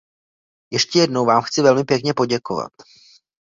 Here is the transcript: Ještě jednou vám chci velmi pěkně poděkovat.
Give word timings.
Ještě 0.71 0.99
jednou 0.99 1.25
vám 1.25 1.41
chci 1.41 1.61
velmi 1.61 1.83
pěkně 1.83 2.13
poděkovat. 2.13 2.71